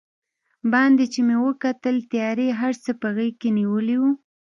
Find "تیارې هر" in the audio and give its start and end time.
2.11-2.73